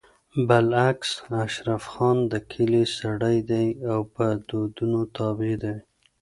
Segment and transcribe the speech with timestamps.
[0.47, 1.11] بالعكس
[1.43, 5.75] اشرف خان د کلي سړی دی او په دودونو تابع دی